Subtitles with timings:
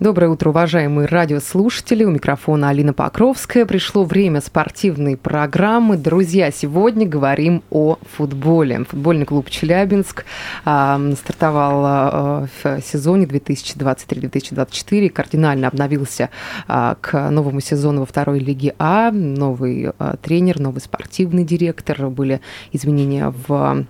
[0.00, 2.04] Доброе утро, уважаемые радиослушатели.
[2.04, 3.66] У микрофона Алина Покровская.
[3.66, 5.96] Пришло время спортивной программы.
[5.96, 8.84] Друзья, сегодня говорим о футболе.
[8.84, 10.24] Футбольный клуб «Челябинск»
[10.64, 15.08] э, стартовал э, в сезоне 2023-2024.
[15.08, 16.30] Кардинально обновился
[16.68, 19.10] э, к новому сезону во второй лиге А.
[19.10, 22.08] Новый э, тренер, новый спортивный директор.
[22.08, 23.84] Были изменения в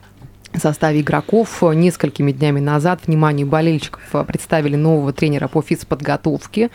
[0.56, 1.62] составе игроков.
[1.62, 6.70] Несколькими днями назад вниманию болельщиков представили нового тренера по физподготовке.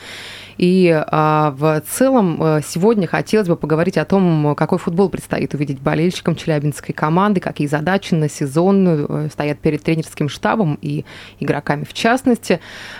[0.58, 5.80] И а, в целом э, сегодня хотелось бы поговорить о том, какой футбол предстоит увидеть
[5.80, 11.06] болельщикам челябинской команды, какие задачи на сезон э, стоят перед тренерским штабом и
[11.40, 12.60] игроками в частности.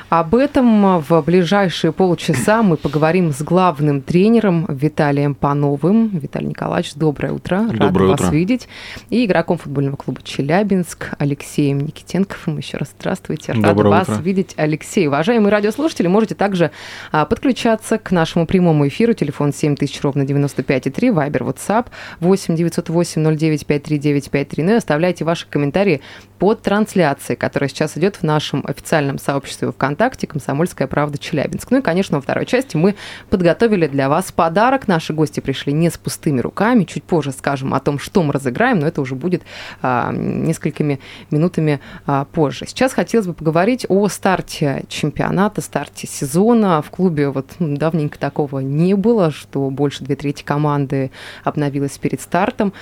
[0.10, 6.10] Об этом в ближайшие полчаса мы поговорим с главным тренером Виталием Пановым.
[6.10, 7.62] Виталий Николаевич, доброе утро.
[7.62, 8.24] Доброе Рада утро.
[8.24, 8.68] вас видеть.
[9.10, 12.58] И игроком футбольного клуба Челябинск Алексеем Никитенковым.
[12.58, 13.54] Еще раз здравствуйте.
[13.54, 14.22] Рада Доброе вас утро.
[14.22, 15.08] видеть, Алексей.
[15.08, 16.72] Уважаемые радиослушатели, можете также
[17.12, 19.14] а, подключаться к нашему прямому эфиру.
[19.14, 21.88] Телефон 7000 ровно 95,3, Вайбер, WhatsApp
[22.22, 24.64] 8 908 09 53953.
[24.64, 26.00] Ну и оставляйте ваши комментарии
[26.40, 31.70] под трансляцией, которая сейчас идет в нашем официальном сообществе ВКонтакте «Комсомольская правда Челябинск».
[31.72, 32.96] Ну и, конечно, во второй части мы
[33.30, 34.88] подготовили для вас подарок.
[34.88, 36.86] Наши гости пришли не с пустыми руками.
[36.86, 39.44] Чуть позже скажем о том, что мы разыграем, но это уже будет
[39.82, 42.66] а, несколькими минутами а, позже.
[42.68, 46.82] Сейчас хотелось бы поговорить о старте чемпионата, старте сезона.
[46.82, 51.12] В клубе вот давненько такого не было, что больше две трети команды
[51.44, 52.74] обновилась перед стартом.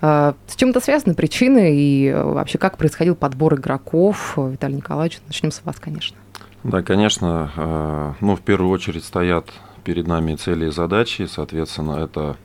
[0.00, 4.34] А, С чем это связано, причины и э, вообще как происходил подбор игроков?
[4.36, 6.16] Виталий Николаевич, начнем с вас, конечно.
[6.62, 7.50] Да, конечно.
[7.56, 9.46] э, Ну, в первую очередь стоят
[9.84, 11.26] перед нами цели и задачи.
[11.30, 12.36] Соответственно, это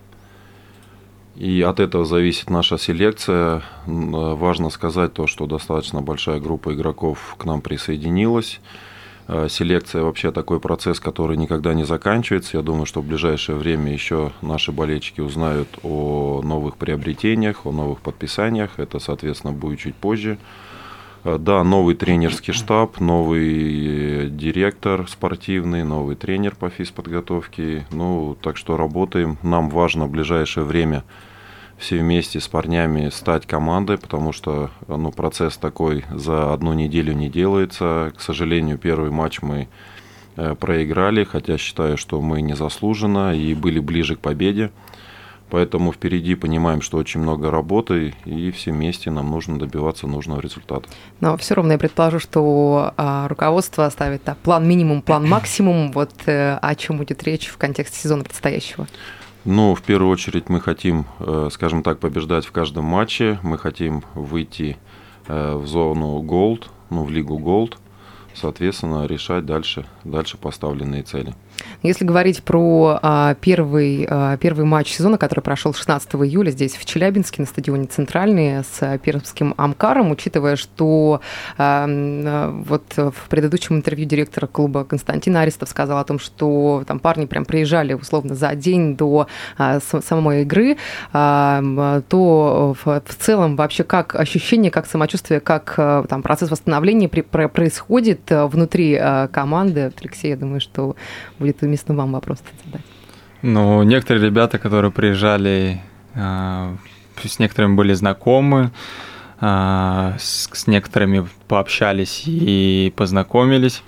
[1.36, 3.58] и от этого зависит наша селекция.
[3.58, 8.62] Э, Важно сказать то, что достаточно большая группа игроков к нам присоединилась.
[9.28, 12.58] Э, Селекция вообще такой процесс, который никогда не заканчивается.
[12.58, 18.02] Я думаю, что в ближайшее время еще наши болельщики узнают о новых приобретениях, о новых
[18.02, 18.78] подписаниях.
[18.78, 20.38] Это, соответственно, будет чуть позже.
[21.24, 27.86] Э, Да, новый тренерский штаб, новый директор спортивный, новый тренер по физподготовке.
[27.92, 29.38] Ну, так что работаем.
[29.42, 31.04] Нам важно в ближайшее время
[31.78, 37.30] все вместе с парнями стать командой, потому что ну, процесс такой за одну неделю не
[37.30, 38.14] делается.
[38.16, 39.68] К сожалению, первый матч мы
[40.38, 44.72] э, проиграли, хотя считаю, что мы незаслуженно и были ближе к победе.
[45.50, 50.90] Поэтому впереди понимаем, что очень много работы, и все вместе нам нужно добиваться нужного результата.
[51.20, 55.92] Но все равно я предположу, что а, руководство ставит так, план минимум, план максимум.
[55.92, 58.88] Вот э, о чем будет речь в контексте сезона предстоящего?
[59.48, 63.38] Ну, в первую очередь мы хотим, э, скажем так, побеждать в каждом матче.
[63.44, 64.76] Мы хотим выйти
[65.28, 67.76] э, в зону Gold, ну, в лигу Gold.
[68.34, 71.36] Соответственно, решать дальше, дальше поставленные цели.
[71.84, 76.86] Если говорить про а, первый, а, первый матч сезона, который прошел 16 июля здесь, в
[76.86, 81.22] Челябинске, на стадионе «Центральный» с а, пермским «Амкаром», учитывая, что
[81.58, 87.00] а, а, вот в предыдущем интервью директора клуба Константин Аристов сказал о том, что там
[87.00, 89.28] парни прям приезжали условно за день до
[89.58, 90.78] а, самой игры,
[91.14, 96.50] а, м, то в, в целом вообще как ощущение, как самочувствие, как а, там процесс
[96.50, 99.92] восстановления при- про- происходит а, внутри а, команды?
[100.00, 100.96] Алексей, я думаю, что
[101.46, 102.82] будет уместно вам вопрос задать.
[103.42, 105.82] Ну, некоторые ребята, которые приезжали,
[106.16, 106.76] а,
[107.24, 108.72] с некоторыми были знакомы,
[109.40, 113.84] а, с, некоторыми пообщались и познакомились,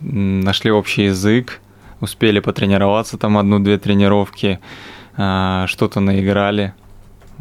[0.00, 1.60] нашли общий язык,
[2.00, 4.58] успели потренироваться там одну-две тренировки,
[5.16, 6.74] а, что-то наиграли.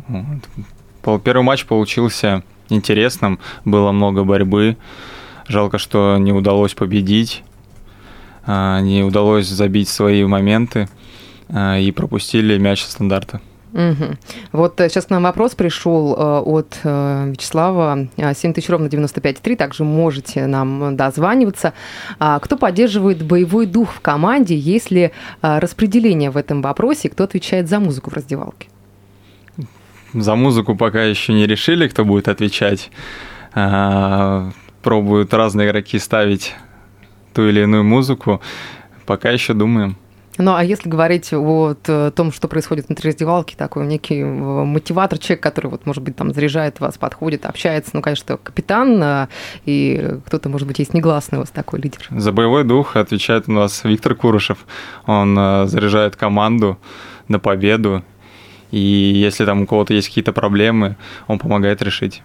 [0.08, 1.24] Вот.
[1.24, 4.78] Первый матч получился интересным, было много борьбы.
[5.48, 7.44] Жалко, что не удалось победить,
[8.48, 10.90] не удалось забить свои моменты
[11.50, 13.42] а, и пропустили мяч стандарта.
[13.74, 14.18] Мгм.
[14.52, 18.08] Вот э, сейчас к нам вопрос пришел э, от э, Вячеслава.
[18.18, 19.56] Э, 7000 ровно 95,3.
[19.56, 21.74] Также можете нам дозваниваться.
[22.20, 24.58] А Кто поддерживает боевой дух в команде?
[24.58, 25.12] Есть ли
[25.42, 27.10] э, распределение в этом вопросе?
[27.10, 28.68] Кто отвечает за музыку в раздевалке?
[30.14, 32.92] За музыку пока еще не решили, кто будет отвечать.
[33.54, 34.52] А,
[34.82, 36.56] Пробуют разные игроки ставить
[37.34, 38.42] ту или иную музыку.
[39.06, 39.98] Пока еще думаем.
[40.38, 45.20] Ну, а если говорить о э, том, что происходит внутри раздевалки, такой некий э, мотиватор,
[45.20, 49.28] человек, который, вот, может быть, там заряжает вас, подходит, общается, ну, конечно, капитан, э,
[49.66, 52.08] и кто-то, может быть, есть негласный у вас такой лидер.
[52.10, 54.66] За боевой дух отвечает у нас Виктор Курышев.
[55.06, 55.36] Он
[55.68, 56.78] заряжает команду
[57.28, 58.04] на победу,
[58.72, 60.96] и если там у кого-то есть какие-то проблемы,
[61.28, 62.24] он помогает решить.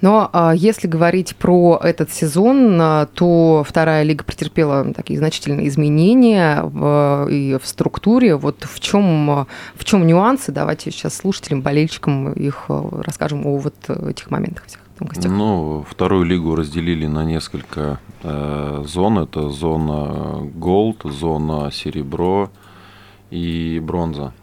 [0.00, 6.62] Но а, если говорить про этот сезон, а, то вторая лига претерпела такие значительные изменения
[6.62, 8.36] в, и в структуре.
[8.36, 10.52] Вот в чем, в чем нюансы?
[10.52, 14.80] Давайте сейчас слушателям, болельщикам их а, расскажем о вот этих моментах всех.
[15.24, 19.18] Ну, вторую лигу разделили на несколько э, зон.
[19.18, 22.50] Это зона Gold, зона Серебро
[23.30, 24.34] и Бронза.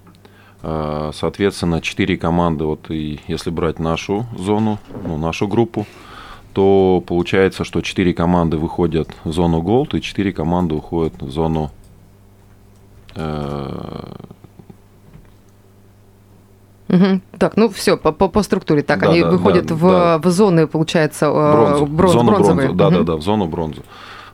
[0.69, 5.88] Э, соответственно, четыре команды, вот и если брать нашу зону, ну, нашу группу,
[6.52, 11.72] то получается, что четыре команды выходят в зону Gold, и четыре команды уходят в зону
[16.90, 17.22] Угу.
[17.38, 18.81] Так, ну все, по, по, по структуре.
[18.81, 20.19] Так, да, они да, выходят да, в, да.
[20.19, 21.86] в зоны, получается, э, бронзу.
[21.86, 22.68] Бронз, зону бронзовые.
[22.69, 22.78] Бронзу.
[22.78, 22.98] Да, угу.
[22.98, 23.84] да, да, в зону бронзу.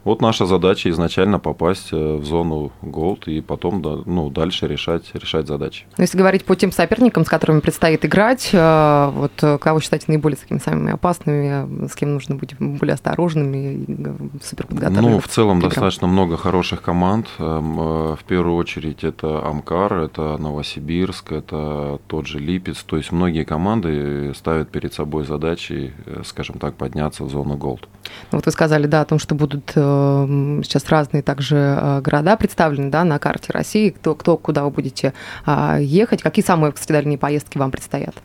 [0.03, 5.47] Вот наша задача изначально попасть э, в зону Gold и потом ну, дальше решать, решать
[5.47, 5.85] задачи.
[5.97, 10.05] Но если говорить по тем соперникам, с которыми предстоит играть, э, вот э, кого считаете
[10.09, 13.85] наиболее такими самыми опасными, с кем нужно быть более осторожными,
[14.43, 17.27] супер Ну, в целом достаточно много хороших команд.
[17.39, 17.75] Эм,
[18.15, 22.83] в первую очередь это Амкар, это Новосибирск, это тот же Липец.
[22.83, 25.93] То есть многие команды ставят перед собой задачи,
[26.25, 27.87] скажем так, подняться в зону Gold.
[28.31, 29.73] Ну, вот вы сказали, да, о том, что будут
[30.63, 35.13] сейчас разные также э, города представлены да, на карте России, кто, кто куда вы будете
[35.45, 38.15] а, ехать, какие самые, кстати, дальние поездки вам предстоят?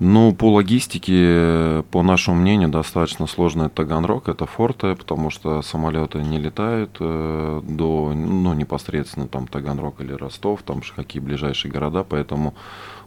[0.00, 6.18] Ну, по логистике, по нашему мнению, достаточно сложно это Таганрог, это форты, потому что самолеты
[6.18, 12.04] не летают э, до, ну, непосредственно там Таганрог или Ростов, там же какие ближайшие города,
[12.04, 12.54] поэтому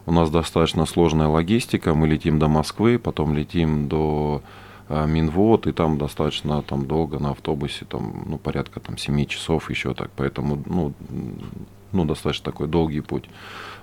[0.04, 4.42] у нас достаточно сложная логистика, мы летим до Москвы, потом летим до
[5.06, 9.94] Минвод, и там достаточно там долго на автобусе, там, ну, порядка там 7 часов еще
[9.94, 10.92] так, поэтому, ну,
[11.92, 13.24] ну, достаточно такой долгий путь.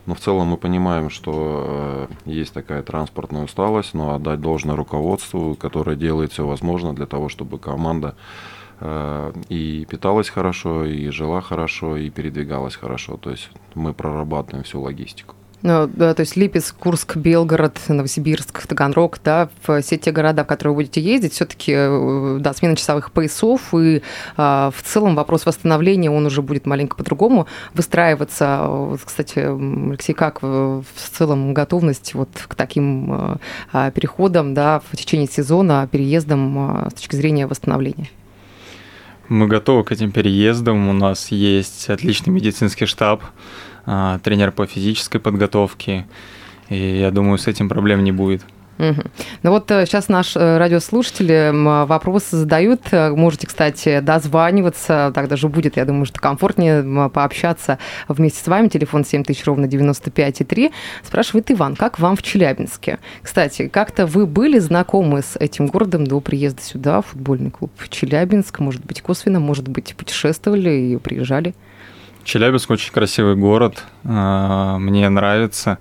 [0.05, 5.55] Но в целом мы понимаем, что э, есть такая транспортная усталость, но отдать должное руководству,
[5.55, 8.15] которое делает все возможное для того, чтобы команда
[8.79, 13.17] э, и питалась хорошо, и жила хорошо, и передвигалась хорошо.
[13.17, 15.35] То есть мы прорабатываем всю логистику.
[15.61, 19.49] Ну, да, то есть Липецк, Курск, Белгород, Новосибирск, Таганрог, да,
[19.81, 24.01] все те города, в которые вы будете ездить, все-таки, э, да, смена часовых поясов, и
[24.37, 28.97] а, в целом вопрос восстановления, он уже будет маленько по-другому выстраиваться.
[29.03, 33.37] Кстати, Алексей, как в целом готовность вот к таким а,
[33.73, 38.09] а, переходам, да, в течение сезона, переездам а, с точки зрения восстановления?
[39.27, 43.21] Мы готовы к этим переездам, у нас есть отличный медицинский штаб,
[44.23, 46.05] тренер по физической подготовке.
[46.69, 48.43] И я думаю, с этим проблем не будет.
[48.79, 49.01] Угу.
[49.43, 51.51] Ну вот сейчас э, наши э, радиослушатели
[51.85, 52.81] вопросы задают.
[52.91, 55.11] Э, можете, кстати, дозваниваться.
[55.13, 57.77] Так даже будет, я думаю, что комфортнее пообщаться
[58.07, 58.69] вместе с вами.
[58.69, 60.71] Телефон 7000 ровно 95,3.
[61.03, 62.99] Спрашивает Иван, как вам в Челябинске?
[63.21, 68.59] Кстати, как-то вы были знакомы с этим городом до приезда сюда, в футбольный клуб Челябинск?
[68.59, 71.53] Может быть, косвенно, может быть, путешествовали и приезжали?
[72.23, 75.79] Челябинск очень красивый город, а, мне нравится.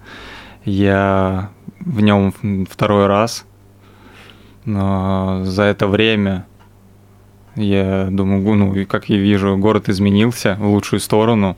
[0.64, 1.50] Я
[1.80, 2.32] в нем
[2.70, 3.44] второй раз.
[4.64, 6.46] Но за это время
[7.56, 11.56] я думаю, ну, как я вижу, город изменился в лучшую сторону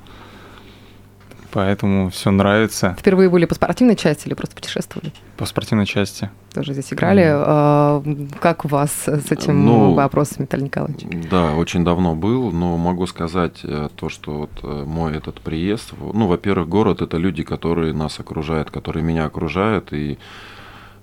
[1.52, 2.96] поэтому все нравится.
[2.98, 5.12] Впервые были по спортивной части или просто путешествовали?
[5.36, 6.30] По спортивной части.
[6.52, 7.24] Тоже здесь играли.
[7.24, 8.38] Mm.
[8.40, 11.06] Как у вас с этим ну, вопросом, Виталий Николаевич?
[11.30, 15.92] Да, очень давно был, но могу сказать э, то, что вот э, мой этот приезд,
[15.98, 20.18] ну, во-первых, город– это люди, которые нас окружают, которые меня окружают, и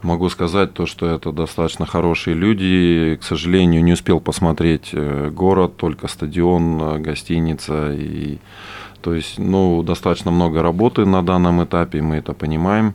[0.04, 3.18] Могу сказать то, что это достаточно хорошие люди.
[3.20, 8.38] К сожалению, не успел посмотреть э, город, только стадион, гостиница и
[9.08, 12.94] то есть, ну, достаточно много работы на данном этапе, мы это понимаем.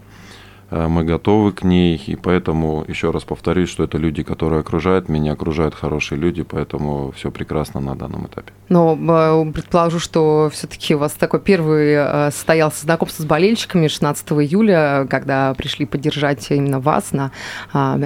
[0.72, 5.08] Э, мы готовы к ней, и поэтому еще раз повторюсь, что это люди, которые окружают
[5.08, 8.52] меня, окружают хорошие люди, поэтому все прекрасно на данном этапе.
[8.70, 14.32] Но э, предположу, что все-таки у вас такой первый э, состоялся знакомство с болельщиками 16
[14.32, 17.32] июля, когда пришли поддержать именно вас на
[17.72, 17.98] а,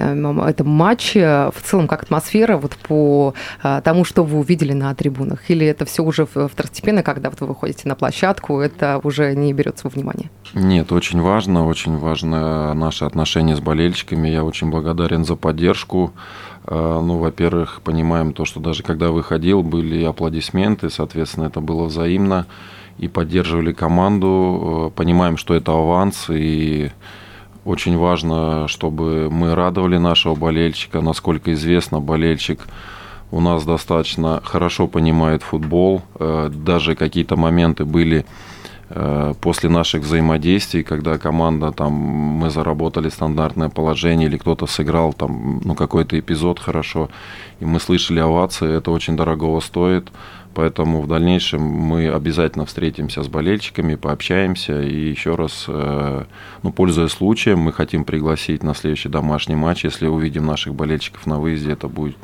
[0.48, 1.50] этом матче.
[1.54, 3.34] В целом, как атмосфера вот по
[3.84, 5.48] тому, что вы увидели на трибунах?
[5.50, 9.84] Или это все уже второстепенно, когда вот вы выходите на площадку, это уже не берется
[9.84, 10.30] во внимание?
[10.54, 14.28] Нет, очень важно, очень важно наши отношения с болельщиками.
[14.28, 16.12] Я очень благодарен за поддержку.
[16.66, 22.46] Э, ну, во-первых, понимаем то, что даже когда выходил, были аплодисменты, соответственно, это было взаимно.
[22.98, 24.90] и поддерживали команду.
[24.94, 26.90] Э, понимаем, что это аванс, и
[27.64, 31.00] очень важно, чтобы мы радовали нашего болельщика.
[31.00, 32.60] Насколько известно, болельщик
[33.30, 36.02] у нас достаточно хорошо понимает футбол.
[36.18, 38.24] Э, даже какие-то моменты были
[39.40, 45.74] после наших взаимодействий, когда команда там мы заработали стандартное положение или кто-то сыграл там ну
[45.74, 47.10] какой-то эпизод хорошо,
[47.58, 50.10] и мы слышали овации, это очень дорогого стоит.
[50.56, 54.80] Поэтому в дальнейшем мы обязательно встретимся с болельщиками, пообщаемся.
[54.80, 56.24] И еще раз, э,
[56.62, 59.84] ну, пользуясь случаем, мы хотим пригласить на следующий домашний матч.
[59.84, 62.16] Если увидим наших болельщиков на выезде, это будет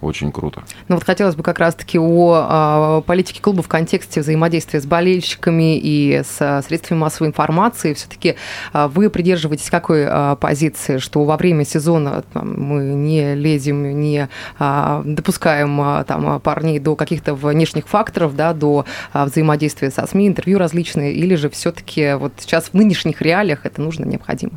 [0.00, 0.62] очень круто.
[0.86, 5.76] Ну вот хотелось бы как раз-таки о, о политике клуба в контексте взаимодействия с болельщиками
[5.76, 7.94] и с средствами массовой информации.
[7.94, 8.36] Все-таки
[8.72, 14.28] а, вы придерживаетесь какой а, позиции, что во время сезона там, мы не лезем, не
[14.58, 21.12] а, допускаем там, парней до каких-то внешних факторов, да, до взаимодействия со СМИ, интервью различные,
[21.12, 24.52] или же все-таки вот сейчас в нынешних реалиях это нужно, необходимо?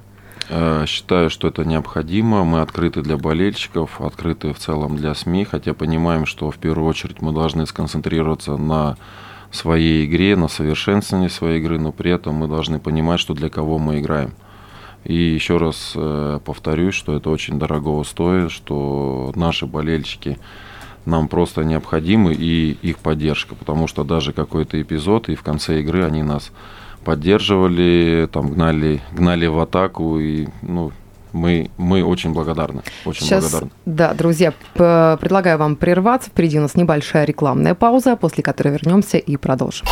[0.53, 2.43] Э, считаю, что это необходимо.
[2.43, 7.21] Мы открыты для болельщиков, открыты в целом для СМИ, хотя понимаем, что в первую очередь
[7.21, 8.97] мы должны сконцентрироваться на
[9.49, 13.79] своей игре, на совершенствовании своей игры, но при этом мы должны понимать, что для кого
[13.79, 14.33] мы играем.
[15.05, 20.37] И еще раз э, повторюсь, что это очень дорого стоит, что наши болельщики
[21.05, 26.03] нам просто необходимы и их поддержка, потому что даже какой-то эпизод и в конце игры
[26.03, 26.51] они нас
[27.03, 30.91] поддерживали, там гнали, гнали в атаку и ну,
[31.33, 32.81] мы, мы очень благодарны.
[33.05, 33.71] Очень Сейчас, благодарны.
[33.85, 36.29] Да, друзья, предлагаю вам прерваться.
[36.29, 39.87] Впереди у нас небольшая рекламная пауза, после которой вернемся и продолжим.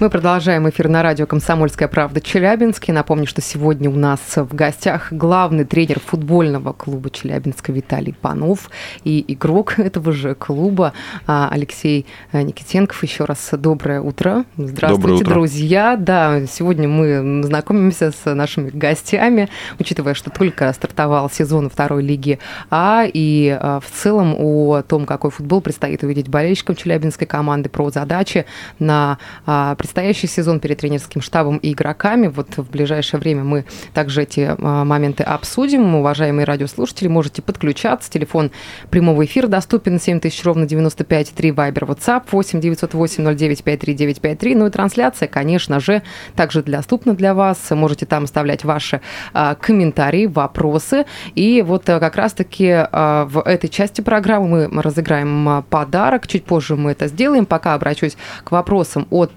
[0.00, 2.92] Мы продолжаем эфир на радио «Комсомольская правда» Челябинске.
[2.92, 8.70] Напомню, что сегодня у нас в гостях главный тренер футбольного клуба Челябинска Виталий Панов
[9.02, 10.92] и игрок этого же клуба
[11.26, 13.02] а, Алексей э, Никитенков.
[13.02, 14.44] Еще раз доброе утро.
[14.56, 15.34] Здравствуйте, доброе утро.
[15.34, 15.96] друзья.
[15.96, 19.48] Да, сегодня мы знакомимся с нашими гостями,
[19.80, 22.38] учитывая, что только стартовал сезон второй лиги
[22.70, 27.90] А, и а, в целом о том, какой футбол предстоит увидеть болельщикам челябинской команды, про
[27.90, 28.46] задачи
[28.78, 32.26] на а, предстоящий сезон перед тренерским штабом и игроками.
[32.26, 33.64] Вот в ближайшее время мы
[33.94, 35.94] также эти а, моменты обсудим.
[35.94, 38.10] Уважаемые радиослушатели, можете подключаться.
[38.10, 38.50] Телефон
[38.90, 44.54] прямого эфира доступен 7000 ровно 95 3 Вайбер, WhatsApp 8 908 09 53 953.
[44.56, 46.02] Ну и трансляция, конечно же,
[46.36, 47.58] также доступна для вас.
[47.70, 49.00] Можете там оставлять ваши
[49.32, 51.06] а, комментарии, вопросы.
[51.34, 56.26] И вот а, как раз-таки в этой части программы мы разыграем подарок.
[56.26, 57.46] Чуть позже мы это сделаем.
[57.46, 59.32] Пока обращусь к вопросам от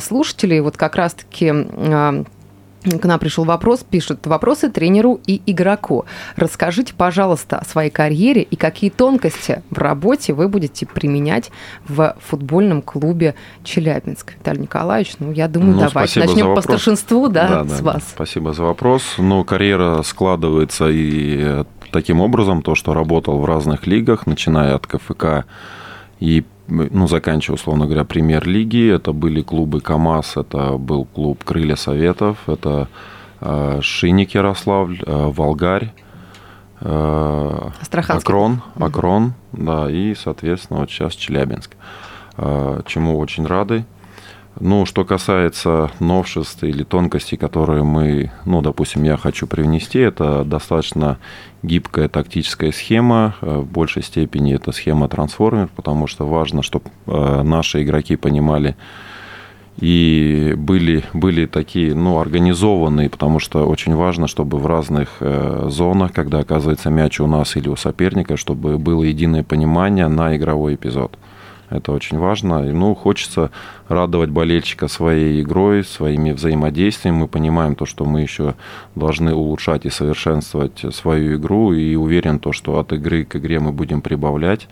[0.00, 0.60] слушателей.
[0.60, 2.24] Вот как раз-таки а,
[2.84, 6.04] к нам пришел вопрос, пишут вопросы тренеру и игроку.
[6.36, 11.50] Расскажите, пожалуйста, о своей карьере и какие тонкости в работе вы будете применять
[11.88, 14.34] в футбольном клубе Челябинск.
[14.34, 18.02] Виталий Николаевич, ну, я думаю, ну, давайте начнем по старшинству, да, да с да, вас.
[18.10, 19.14] Спасибо за вопрос.
[19.18, 25.46] Ну, карьера складывается и таким образом, то, что работал в разных лигах, начиная от КФК
[26.20, 28.92] и ну, заканчивая, условно говоря, премьер-лиги.
[28.92, 32.88] Это были клубы КАМАЗ, это был клуб Крылья Советов, это
[33.40, 35.92] э, Шинник Ярославль, э, Волгарь,
[36.80, 37.70] э,
[38.08, 41.76] Акрон, Акрон, да, и, соответственно, вот сейчас Челябинск.
[42.36, 43.84] Э, чему очень рады.
[44.60, 51.18] Ну, что касается новшеств или тонкостей, которые мы, ну, допустим, я хочу привнести, это достаточно
[51.64, 53.34] гибкая тактическая схема.
[53.40, 58.76] Э, в большей степени это схема трансформер, потому что важно, чтобы э, наши игроки понимали
[59.78, 66.12] и были, были такие, ну, организованные, потому что очень важно, чтобы в разных э, зонах,
[66.12, 71.18] когда оказывается мяч у нас или у соперника, чтобы было единое понимание на игровой эпизод.
[71.70, 72.60] Это очень важно.
[72.62, 73.50] Ну, хочется
[73.88, 77.20] радовать болельщика своей игрой, своими взаимодействиями.
[77.20, 78.54] Мы понимаем то, что мы еще
[78.94, 81.72] должны улучшать и совершенствовать свою игру.
[81.72, 84.68] И уверен то, что от игры к игре мы будем прибавлять.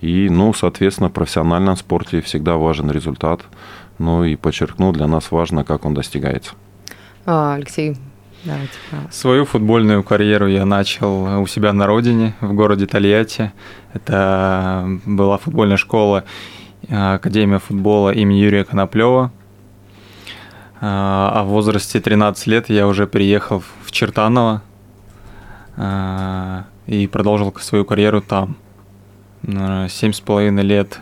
[0.00, 3.40] И, ну, соответственно, в профессиональном спорте всегда важен результат.
[3.98, 6.54] Ну и подчеркну, для нас важно, как он достигается.
[7.26, 7.96] А, Алексей,
[8.44, 8.74] Давайте,
[9.10, 13.52] Свою футбольную карьеру я начал у себя на родине, в городе Тольятти.
[13.94, 16.24] Это была футбольная школа
[16.90, 19.32] Академия футбола имени Юрия Коноплева.
[20.80, 24.60] А в возрасте 13 лет я уже приехал в Чертаново
[25.78, 28.56] а, и продолжил свою карьеру там.
[29.88, 31.00] Семь с половиной лет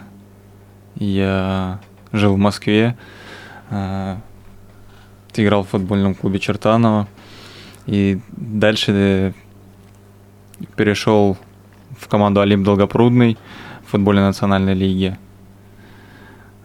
[0.95, 1.81] я
[2.13, 2.97] жил в Москве,
[3.71, 4.19] а,
[5.35, 7.09] играл в футбольном клубе Чертаново.
[7.87, 9.35] И дальше
[10.77, 11.37] перешел
[11.99, 13.37] в команду Олимп Долгопрудный
[13.87, 15.19] в футбольной национальной лиге.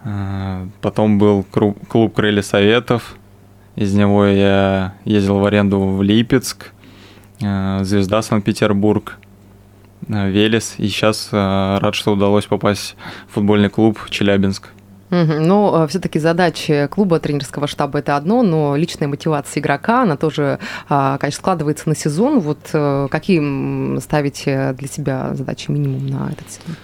[0.04, 3.16] Э, Потом был клуб «Крылья Советов».
[3.76, 6.72] Из него я ездил в аренду в Липецк,
[7.40, 9.18] э, «Звезда Санкт-Петербург»,
[10.08, 10.74] э, «Велес».
[10.78, 12.96] И сейчас э, рад, что удалось попасть
[13.28, 14.70] в футбольный клуб «Челябинск».
[15.10, 15.46] Мгм.
[15.46, 21.16] Но все-таки задачи клуба тренерского штаба это одно, но личная мотивация игрока, она тоже, а,
[21.18, 22.40] конечно, складывается на сезон.
[22.40, 26.76] Вот э, какие ставите для себя задачи минимум на этот сезон?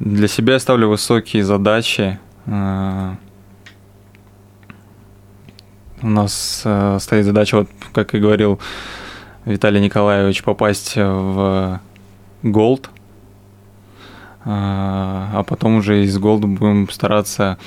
[0.00, 2.18] Для себя я ставлю высокие задачи.
[2.46, 3.14] Э,
[6.02, 8.58] У нас э, стоит задача, вот как и говорил
[9.44, 11.80] Виталий Николаевич, попасть в
[12.42, 12.90] Голд.
[14.48, 17.58] А потом уже из Голда будем стараться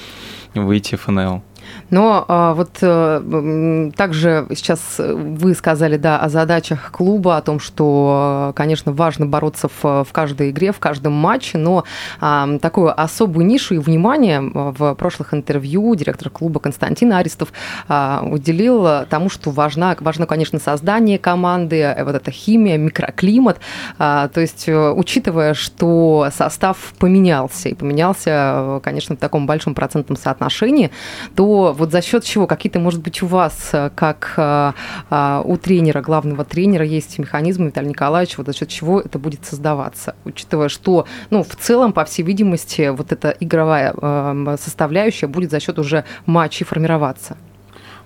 [0.55, 1.43] выйти в ФНЛ.
[1.89, 8.49] Но а, вот э, также сейчас вы сказали, да, о задачах клуба, о том, что,
[8.51, 11.83] э, конечно, важно бороться в, каждой игре, в каждом матче, но
[12.19, 17.51] а, такую особую нишу и внимание в прошлых интервью директор клуба Константин Аристов
[17.87, 23.59] а, уделил тому, что важно, важно, конечно, создание команды, э, вот эта химия, микроклимат.
[23.97, 29.75] А, то есть, э, учитывая, что состав поменялся, и поменялся, э, конечно, в таком большом
[29.75, 30.91] процентном соотношении,
[31.35, 34.71] то вот за счет чего, какие-то, может быть, у вас, э, как э,
[35.09, 39.45] э, у тренера, главного тренера, есть механизмы, Виталий Николаевич, вот за счет чего это будет
[39.45, 45.51] создаваться, учитывая, что, ну, в целом, по всей видимости, вот эта игровая э, составляющая будет
[45.51, 47.37] за счет уже матчей формироваться.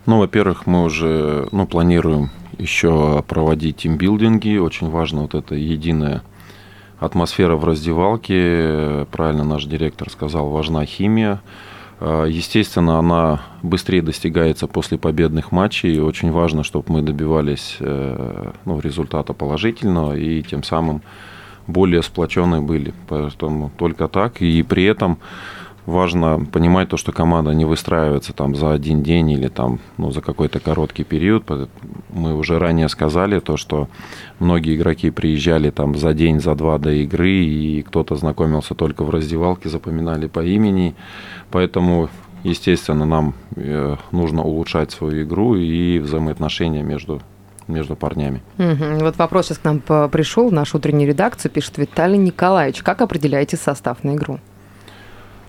[0.05, 4.57] Ну, во-первых, мы уже ну, планируем еще проводить тимбилдинги.
[4.57, 6.23] Очень важно вот эта единая
[6.99, 9.07] атмосфера в раздевалке.
[9.11, 11.41] Правильно наш директор сказал, важна химия.
[11.99, 15.99] А, Естественно, она быстрее достигается после победных матчей.
[15.99, 21.01] Очень важно, чтобы мы добивались э, ну, результата положительного и тем самым
[21.67, 22.93] более сплоченные были.
[23.07, 24.41] Поэтому только так.
[24.41, 25.19] И при этом
[25.85, 30.21] важно понимать то, что команда не выстраивается там за один день или там ну, за
[30.21, 31.43] какой-то короткий период.
[32.09, 33.87] Мы уже ранее сказали то, что
[34.39, 39.09] многие игроки приезжали там за день, за два до игры, и кто-то знакомился только в
[39.09, 40.95] раздевалке, запоминали по имени.
[41.51, 42.09] Поэтому,
[42.43, 47.21] естественно, нам э, нужно улучшать свою игру и взаимоотношения между
[47.67, 48.41] между парнями.
[48.57, 48.99] Мгм.
[48.99, 52.83] Вот вопрос сейчас к нам пришел в нашу утреннюю редакцию, пишет Виталий Николаевич.
[52.83, 54.39] Как определяете состав на игру?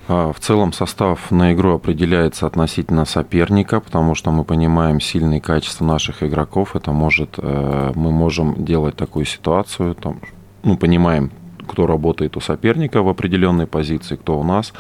[0.07, 5.85] А, В целом состав на игру определяется относительно соперника, потому что мы понимаем сильные качества
[5.85, 6.77] наших игроков.
[6.77, 10.21] Это может, э, мы можем делать такую ситуацию, там,
[10.63, 11.31] ну, понимаем,
[11.67, 14.75] кто работает у соперника в определенной позиции, кто у нас.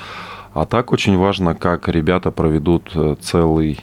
[0.52, 3.80] А так очень важно, как ребята проведут э, целый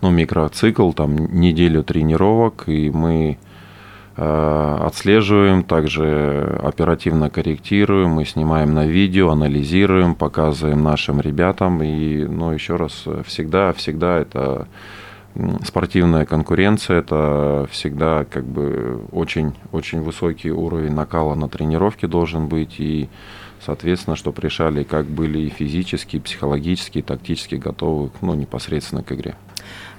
[0.00, 3.38] ну, микроцикл, там, неделю тренировок, и мы
[4.22, 11.82] отслеживаем, также оперативно корректируем, мы снимаем на видео, анализируем, показываем нашим ребятам.
[11.82, 14.68] И, ну, еще раз, всегда, всегда это
[15.64, 22.78] спортивная конкуренция, это всегда как бы очень, очень высокий уровень накала на тренировке должен быть.
[22.78, 23.08] И,
[23.64, 29.12] соответственно, чтобы решали, как были и физически, и психологически, и тактически готовы ну, непосредственно к
[29.12, 29.34] игре.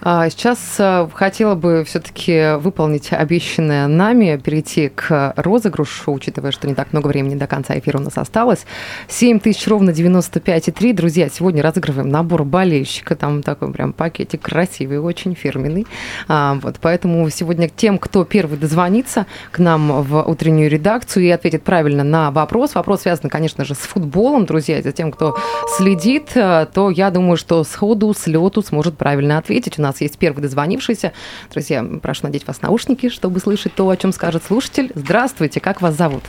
[0.04, 6.74] А, Сейчас а, хотела бы все-таки выполнить обещанное нами, перейти к розыгрышу, учитывая, что не
[6.74, 8.66] так много времени до конца эфира у нас осталось.
[9.08, 10.94] 7 тысяч ровно 95,3.
[10.94, 13.16] Друзья, сегодня разыгрываем набор болельщика.
[13.16, 15.86] Там такой прям пакетик красивый, очень фирменный.
[16.28, 21.64] А, вот, поэтому сегодня тем, кто первый дозвонится к нам в утреннюю редакцию и ответит
[21.64, 22.74] правильно на вопрос.
[22.74, 24.82] Вопрос связан, конечно же, с футболом, друзья.
[24.82, 25.38] За тем, кто
[25.78, 29.61] следит, а, то я думаю, что сходу, с лету сможет правильно ответить.
[29.78, 31.14] У нас есть первый дозвонившийся.
[31.52, 34.92] Друзья, прошу надеть вас наушники, чтобы слышать то, о чем скажет слушатель.
[34.96, 36.24] Здравствуйте, как вас зовут?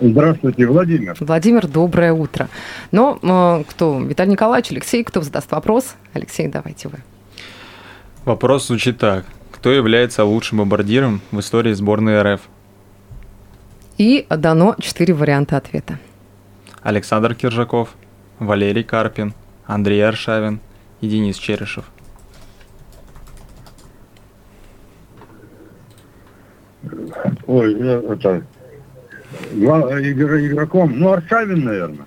[0.00, 1.16] Здравствуйте, Владимир.
[1.20, 2.48] Владимир, доброе утро.
[2.90, 4.00] Но э, кто?
[4.00, 5.94] Виталий Николаевич, Алексей, кто задаст вопрос?
[6.14, 6.98] Алексей, давайте вы.
[8.24, 9.24] Вопрос звучит так.
[9.50, 12.40] Кто является лучшим бомбардиром в истории сборной РФ?
[13.98, 15.98] И дано четыре варианта ответа.
[16.82, 17.96] Александр Киржаков,
[18.38, 19.34] Валерий Карпин,
[19.66, 20.60] Андрей Аршавин
[21.00, 21.84] и Денис Черешев.
[27.46, 28.44] Ой, э, это...
[30.46, 32.06] игроком, ну, Аршавин, наверное.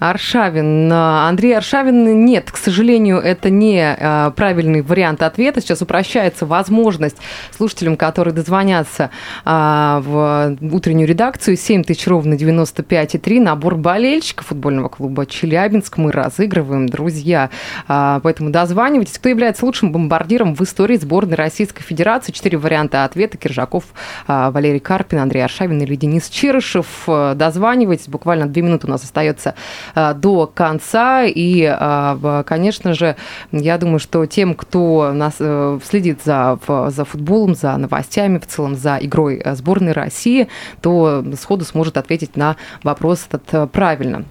[0.00, 0.90] Аршавин.
[0.90, 5.60] А, Андрей Аршавин нет, к сожалению, это не а, правильный вариант ответа.
[5.60, 7.18] Сейчас упрощается возможность
[7.54, 9.10] слушателям, которые дозвонятся
[9.44, 13.40] а, в утреннюю редакцию 7 тысяч ровно 95,3.
[13.40, 17.50] Набор болельщиков футбольного клуба Челябинск мы разыгрываем, друзья.
[17.86, 19.18] Поэтому дозванивайтесь.
[19.18, 22.32] Кто является лучшим бомбардиром в истории сборной Российской Федерации?
[22.32, 23.36] Четыре варианта ответа.
[23.36, 23.84] Киржаков,
[24.26, 26.86] Валерий Карпин, Андрей Аршавин или Денис Черышев.
[27.06, 28.08] Дозванивайтесь.
[28.08, 29.54] Буквально две минуты у нас остается
[29.94, 31.24] до конца.
[31.24, 33.16] И, в- конечно же,
[33.52, 38.74] я думаю, что тем, кто нас э, следит за, за футболом, за новостями, в целом
[38.76, 40.48] за игрой э, сборной России,
[40.80, 44.24] то сходу сможет ответить на вопрос этот э, правильно.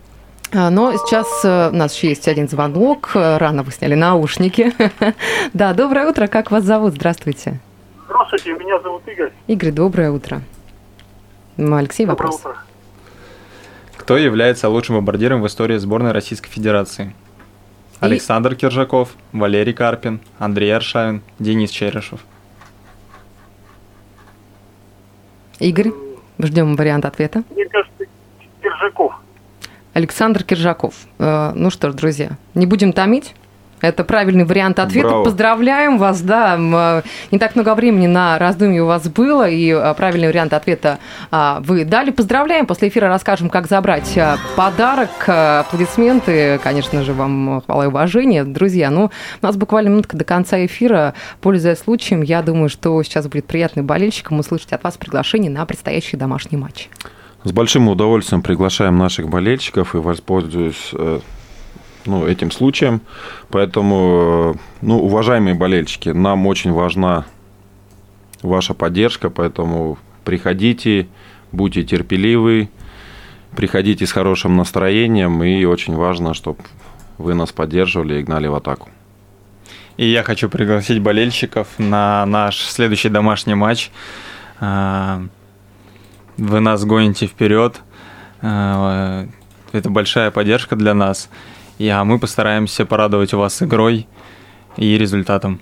[0.51, 3.11] Но сейчас э, у нас еще есть один звонок.
[3.13, 4.73] Э, Рано вы сняли наушники.
[5.53, 6.27] Да, доброе утро.
[6.27, 6.93] Как вас зовут?
[6.95, 7.59] Здравствуйте.
[8.05, 9.31] Здравствуйте, меня зовут Игорь.
[9.47, 10.41] Игорь, доброе утро.
[11.57, 12.39] Алексей, Доброе вопрос.
[12.39, 12.55] утро.
[14.09, 17.13] Кто является лучшим бомбардиром в истории сборной Российской Федерации?
[18.01, 22.19] И- Александр Киржаков, Валерий Карпин, Андрей Аршавин, Денис Черешев.
[25.59, 25.91] Игорь,
[26.39, 27.43] ждем вариант ответа.
[27.51, 28.05] Мне кажется,
[28.63, 29.13] Киржаков.
[29.93, 30.95] Александр Киржаков.
[31.19, 33.35] Э, Ну что ж, друзья, не будем томить.
[33.81, 35.09] Это правильный вариант ответа.
[35.09, 35.23] Браво.
[35.23, 36.57] Поздравляем вас, да.
[36.59, 40.99] Э, Не так много времени на раздумье у вас было, и э, правильный вариант ответа
[41.31, 42.11] а, вы дали.
[42.11, 42.65] Поздравляем.
[42.65, 45.09] После эфира расскажем, как забрать а, подарок.
[45.27, 48.43] А, Аплодисменты, конечно же, вам хвала и уважение.
[48.43, 49.11] Друзья, ну,
[49.41, 51.13] у нас буквально минутка до конца эфира.
[51.41, 56.17] Пользуясь случаем, я думаю, что сейчас будет приятно болельщикам услышать от вас приглашение на предстоящий
[56.17, 56.89] домашний матч.
[57.43, 61.19] С большим удовольствием приглашаем наших болельщиков и воспользуюсь э,
[62.05, 63.01] ну, этим случаем.
[63.49, 67.25] Поэтому, э, ну, уважаемые болельщики, нам очень важна
[68.41, 71.07] ваша поддержка, поэтому приходите,
[71.51, 72.69] будьте терпеливы,
[73.55, 76.59] приходите с хорошим настроением, и очень важно, чтобы
[77.17, 78.89] вы нас поддерживали и гнали в атаку.
[79.97, 83.91] И я хочу пригласить болельщиков на наш следующий домашний матч.
[84.61, 85.21] А,
[86.37, 87.81] Вы нас гоните вперед.
[88.41, 89.27] А,
[89.73, 91.29] Это большая поддержка для нас.
[91.79, 94.07] И, а мы постараемся порадовать вас игрой
[94.77, 95.59] и результатом.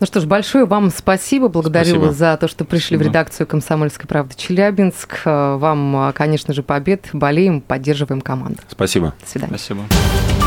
[0.00, 1.46] Ну что ж, большое вам спасибо.
[1.46, 2.12] Благодарю Спасибо.
[2.12, 3.04] за то, что пришли в Спасибо.
[3.04, 5.20] редакцию «Комсомольской правды» Челябинск.
[5.24, 7.10] Вам, э, конечно же, побед.
[7.12, 8.58] Болеем, поддерживаем команду.
[8.68, 9.14] Спасибо.
[9.20, 9.56] До свидания.
[9.56, 10.41] Спасибо.